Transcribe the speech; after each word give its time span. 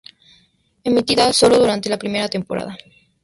Emitida 0.83 1.31
solo 1.31 1.59
durante 1.59 1.87
la 1.87 1.99
primera 1.99 2.27
temporada. 2.27 2.75